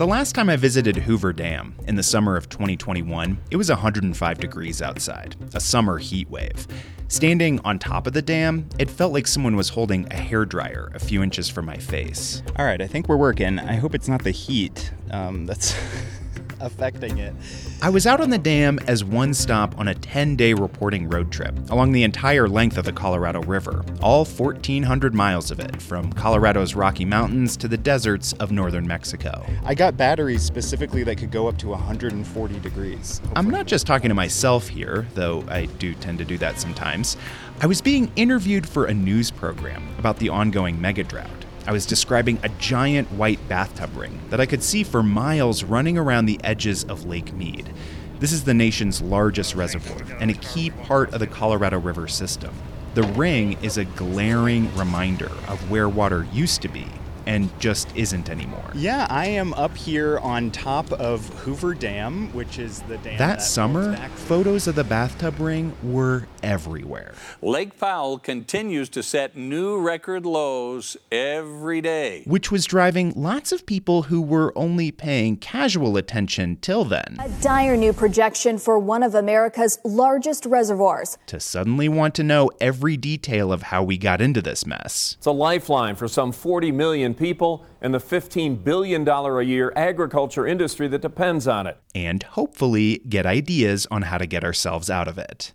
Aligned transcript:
The 0.00 0.06
last 0.06 0.34
time 0.34 0.48
I 0.48 0.56
visited 0.56 0.96
Hoover 0.96 1.30
Dam, 1.34 1.74
in 1.86 1.94
the 1.94 2.02
summer 2.02 2.34
of 2.34 2.48
2021, 2.48 3.36
it 3.50 3.58
was 3.58 3.68
105 3.68 4.38
degrees 4.38 4.80
outside, 4.80 5.36
a 5.52 5.60
summer 5.60 5.98
heat 5.98 6.30
wave. 6.30 6.66
Standing 7.08 7.60
on 7.66 7.78
top 7.78 8.06
of 8.06 8.14
the 8.14 8.22
dam, 8.22 8.66
it 8.78 8.88
felt 8.88 9.12
like 9.12 9.26
someone 9.26 9.56
was 9.56 9.68
holding 9.68 10.10
a 10.10 10.16
hair 10.16 10.46
dryer 10.46 10.90
a 10.94 10.98
few 10.98 11.22
inches 11.22 11.50
from 11.50 11.66
my 11.66 11.76
face. 11.76 12.42
All 12.56 12.64
right, 12.64 12.80
I 12.80 12.86
think 12.86 13.10
we're 13.10 13.18
working. 13.18 13.58
I 13.58 13.74
hope 13.74 13.94
it's 13.94 14.08
not 14.08 14.24
the 14.24 14.30
heat 14.30 14.90
um, 15.10 15.44
that's 15.44 15.76
affecting 16.60 17.18
it. 17.18 17.34
I 17.82 17.90
was 17.90 18.06
out 18.06 18.20
on 18.20 18.30
the 18.30 18.38
dam 18.38 18.78
as 18.86 19.04
one 19.04 19.34
stop 19.34 19.78
on 19.78 19.88
a 19.88 19.94
10 19.94 20.36
day 20.36 20.52
reporting 20.52 21.08
road 21.08 21.32
trip 21.32 21.54
along 21.70 21.92
the 21.92 22.02
entire 22.02 22.48
length 22.48 22.78
of 22.78 22.84
the 22.84 22.92
Colorado 22.92 23.42
River, 23.42 23.84
all 24.02 24.24
1,400 24.24 25.14
miles 25.14 25.50
of 25.50 25.60
it, 25.60 25.80
from 25.80 26.12
Colorado's 26.12 26.74
Rocky 26.74 27.04
Mountains 27.04 27.56
to 27.58 27.68
the 27.68 27.76
deserts 27.76 28.32
of 28.34 28.52
northern 28.52 28.86
Mexico. 28.86 29.46
I 29.64 29.74
got 29.74 29.96
batteries 29.96 30.42
specifically 30.42 31.02
that 31.04 31.16
could 31.16 31.30
go 31.30 31.48
up 31.48 31.58
to 31.58 31.68
140 31.68 32.60
degrees. 32.60 33.20
I'm 33.36 33.50
not 33.50 33.66
just 33.66 33.86
talking 33.86 34.08
to 34.08 34.14
myself 34.14 34.68
here, 34.68 35.06
though 35.14 35.44
I 35.48 35.66
do 35.66 35.94
tend 35.94 36.18
to 36.18 36.24
do 36.24 36.38
that 36.38 36.60
sometimes. 36.60 37.16
I 37.62 37.66
was 37.66 37.82
being 37.82 38.10
interviewed 38.16 38.66
for 38.66 38.86
a 38.86 38.94
news 38.94 39.30
program 39.30 39.86
about 39.98 40.18
the 40.18 40.30
ongoing 40.30 40.80
mega 40.80 41.04
drought. 41.04 41.28
I 41.66 41.72
was 41.72 41.86
describing 41.86 42.38
a 42.42 42.48
giant 42.48 43.12
white 43.12 43.46
bathtub 43.48 43.96
ring 43.96 44.20
that 44.30 44.40
I 44.40 44.46
could 44.46 44.62
see 44.62 44.82
for 44.82 45.02
miles 45.02 45.62
running 45.62 45.98
around 45.98 46.26
the 46.26 46.40
edges 46.42 46.84
of 46.84 47.04
Lake 47.04 47.32
Mead. 47.32 47.72
This 48.18 48.32
is 48.32 48.44
the 48.44 48.54
nation's 48.54 49.00
largest 49.02 49.54
reservoir 49.54 50.16
and 50.20 50.30
a 50.30 50.34
key 50.34 50.70
part 50.70 51.12
of 51.12 51.20
the 51.20 51.26
Colorado 51.26 51.78
River 51.78 52.08
system. 52.08 52.54
The 52.94 53.02
ring 53.02 53.56
is 53.62 53.78
a 53.78 53.84
glaring 53.84 54.74
reminder 54.76 55.30
of 55.48 55.70
where 55.70 55.88
water 55.88 56.26
used 56.32 56.62
to 56.62 56.68
be 56.68 56.86
and 57.30 57.48
just 57.60 57.96
isn't 57.96 58.28
anymore. 58.28 58.72
Yeah, 58.74 59.06
I 59.08 59.26
am 59.26 59.54
up 59.54 59.76
here 59.76 60.18
on 60.18 60.50
top 60.50 60.90
of 60.94 61.28
Hoover 61.38 61.74
Dam, 61.74 62.32
which 62.32 62.58
is 62.58 62.80
the 62.82 62.96
dam. 62.98 63.18
That, 63.18 63.38
that 63.38 63.42
summer, 63.42 63.94
photos 64.16 64.66
of 64.66 64.74
the 64.74 64.82
bathtub 64.82 65.38
ring 65.38 65.72
were 65.80 66.26
everywhere. 66.42 67.14
Lake 67.40 67.78
Powell 67.78 68.18
continues 68.18 68.88
to 68.88 69.02
set 69.04 69.36
new 69.36 69.78
record 69.78 70.26
lows 70.26 70.96
every 71.12 71.80
day. 71.80 72.24
Which 72.26 72.50
was 72.50 72.64
driving 72.64 73.12
lots 73.14 73.52
of 73.52 73.64
people 73.64 74.02
who 74.02 74.20
were 74.20 74.52
only 74.58 74.90
paying 74.90 75.36
casual 75.36 75.96
attention 75.96 76.56
till 76.60 76.84
then. 76.84 77.16
A 77.20 77.28
dire 77.40 77.76
new 77.76 77.92
projection 77.92 78.58
for 78.58 78.76
one 78.76 79.04
of 79.04 79.14
America's 79.14 79.78
largest 79.84 80.46
reservoirs. 80.46 81.16
To 81.26 81.38
suddenly 81.38 81.88
want 81.88 82.16
to 82.16 82.24
know 82.24 82.50
every 82.60 82.96
detail 82.96 83.52
of 83.52 83.62
how 83.62 83.84
we 83.84 83.98
got 83.98 84.20
into 84.20 84.42
this 84.42 84.66
mess. 84.66 85.14
It's 85.18 85.26
a 85.26 85.30
lifeline 85.30 85.94
for 85.94 86.08
some 86.08 86.32
40 86.32 86.72
million 86.72 87.14
people 87.20 87.64
and 87.80 87.94
the 87.94 87.98
$15 87.98 88.64
billion 88.64 89.06
a 89.06 89.42
year 89.42 89.72
agriculture 89.76 90.46
industry 90.46 90.88
that 90.88 91.02
depends 91.02 91.46
on 91.46 91.68
it. 91.68 91.76
And 91.94 92.22
hopefully 92.24 93.02
get 93.08 93.26
ideas 93.26 93.86
on 93.90 94.02
how 94.02 94.18
to 94.18 94.26
get 94.26 94.42
ourselves 94.42 94.90
out 94.90 95.06
of 95.06 95.18
it. 95.18 95.52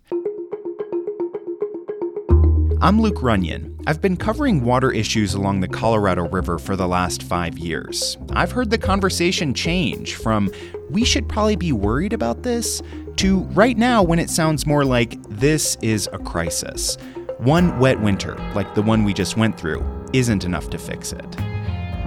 I'm 2.80 3.00
Luke 3.00 3.22
Runyon. 3.22 3.78
I've 3.86 4.00
been 4.00 4.16
covering 4.16 4.62
water 4.62 4.92
issues 4.92 5.34
along 5.34 5.60
the 5.60 5.68
Colorado 5.68 6.28
River 6.28 6.58
for 6.58 6.76
the 6.76 6.86
last 6.86 7.22
five 7.22 7.58
years. 7.58 8.16
I've 8.30 8.52
heard 8.52 8.70
the 8.70 8.78
conversation 8.78 9.54
change 9.54 10.14
from, 10.14 10.50
we 10.90 11.04
should 11.04 11.28
probably 11.28 11.56
be 11.56 11.72
worried 11.72 12.12
about 12.12 12.42
this, 12.42 12.82
to 13.16 13.38
right 13.54 13.76
now 13.76 14.02
when 14.02 14.18
it 14.18 14.30
sounds 14.30 14.66
more 14.66 14.84
like, 14.84 15.20
this 15.28 15.76
is 15.82 16.08
a 16.12 16.18
crisis. 16.18 16.96
One 17.38 17.78
wet 17.80 17.98
winter, 18.00 18.36
like 18.54 18.74
the 18.74 18.82
one 18.82 19.04
we 19.04 19.14
just 19.14 19.36
went 19.36 19.58
through, 19.58 19.84
isn't 20.12 20.44
enough 20.44 20.70
to 20.70 20.78
fix 20.78 21.12
it. 21.12 21.55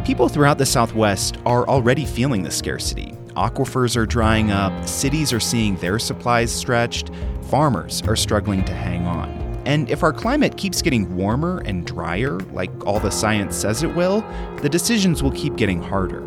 People 0.10 0.28
throughout 0.28 0.58
the 0.58 0.66
Southwest 0.66 1.38
are 1.46 1.68
already 1.68 2.04
feeling 2.04 2.42
the 2.42 2.50
scarcity. 2.50 3.16
Aquifers 3.38 3.96
are 3.96 4.08
drying 4.08 4.50
up, 4.50 4.88
cities 4.88 5.32
are 5.32 5.40
seeing 5.40 5.76
their 5.76 6.00
supplies 6.00 6.52
stretched, 6.52 7.12
farmers 7.44 8.02
are 8.08 8.16
struggling 8.16 8.66
to 8.66 8.74
hang 8.74 9.06
on. 9.06 9.30
And 9.68 9.88
if 9.88 10.02
our 10.02 10.12
climate 10.12 10.58
keeps 10.58 10.82
getting 10.82 11.16
warmer 11.16 11.60
and 11.60 11.86
drier, 11.86 12.40
like 12.54 12.72
all 12.88 13.00
the 13.00 13.12
science 13.12 13.56
says 13.56 13.84
it 13.84 13.96
will, 13.96 14.22
the 14.64 14.68
decisions 14.68 15.22
will 15.22 15.32
keep 15.34 15.56
getting 15.58 15.80
harder. 15.80 16.26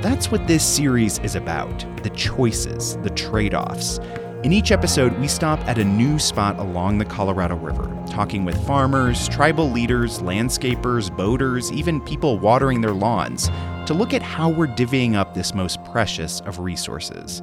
That's 0.00 0.30
what 0.30 0.46
this 0.46 0.64
series 0.64 1.18
is 1.18 1.34
about 1.34 1.84
the 2.02 2.10
choices, 2.16 2.96
the 3.02 3.10
trade 3.10 3.52
offs. 3.52 3.98
In 4.44 4.52
each 4.52 4.72
episode, 4.72 5.16
we 5.20 5.28
stop 5.28 5.60
at 5.68 5.78
a 5.78 5.84
new 5.84 6.18
spot 6.18 6.58
along 6.58 6.98
the 6.98 7.04
Colorado 7.04 7.54
River, 7.54 7.88
talking 8.08 8.44
with 8.44 8.66
farmers, 8.66 9.28
tribal 9.28 9.70
leaders, 9.70 10.18
landscapers, 10.18 11.16
boaters, 11.16 11.70
even 11.70 12.00
people 12.00 12.40
watering 12.40 12.80
their 12.80 12.92
lawns, 12.92 13.50
to 13.86 13.94
look 13.94 14.12
at 14.12 14.20
how 14.20 14.48
we're 14.48 14.66
divvying 14.66 15.14
up 15.14 15.32
this 15.32 15.54
most 15.54 15.84
precious 15.84 16.40
of 16.40 16.58
resources. 16.58 17.40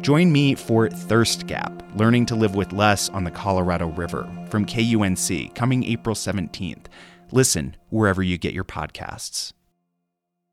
Join 0.00 0.32
me 0.32 0.54
for 0.54 0.88
Thirst 0.88 1.46
Gap 1.46 1.82
Learning 1.94 2.24
to 2.24 2.34
Live 2.34 2.54
with 2.54 2.72
Less 2.72 3.10
on 3.10 3.24
the 3.24 3.30
Colorado 3.30 3.88
River 3.88 4.26
from 4.48 4.64
KUNC, 4.64 5.54
coming 5.54 5.84
April 5.84 6.16
17th. 6.16 6.86
Listen 7.32 7.76
wherever 7.90 8.22
you 8.22 8.38
get 8.38 8.54
your 8.54 8.64
podcasts. 8.64 9.52